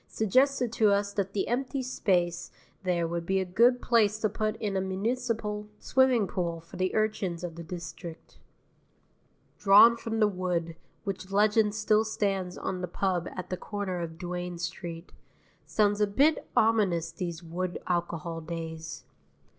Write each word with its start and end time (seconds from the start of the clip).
suggested 0.07 0.71
to 0.73 0.89
us 0.89 1.13
that 1.13 1.33
the 1.33 1.47
empty 1.47 1.83
space 1.83 2.49
there 2.81 3.07
would 3.07 3.23
be 3.23 3.39
a 3.39 3.45
good 3.45 3.79
place 3.83 4.17
to 4.17 4.27
put 4.27 4.55
in 4.55 4.75
a 4.75 4.81
municipal 4.81 5.67
swimming 5.77 6.25
pool 6.27 6.59
for 6.59 6.75
the 6.77 6.95
urchins 6.95 7.43
of 7.43 7.53
the 7.53 7.61
district. 7.61 8.39
Drawn 9.59 9.95
from 9.95 10.19
the 10.19 10.27
wood, 10.27 10.75
which 11.03 11.29
legend 11.31 11.75
still 11.75 12.03
stands 12.03 12.57
on 12.57 12.81
the 12.81 12.87
pub 12.87 13.29
at 13.35 13.51
the 13.51 13.57
corner 13.57 13.99
of 14.01 14.17
Duane 14.17 14.57
Street, 14.57 15.11
sounds 15.67 16.01
a 16.01 16.07
bit 16.07 16.47
ominous 16.57 17.11
these 17.11 17.43
wood 17.43 17.77
alcohol 17.85 18.41
days. 18.41 19.03